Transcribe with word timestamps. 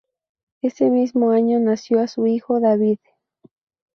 Ese 0.63 0.89
mismo 0.89 1.29
año 1.29 1.59
nació 1.59 1.99
a 1.99 2.07
su 2.07 2.25
hijo 2.25 2.59
David. 2.59 2.97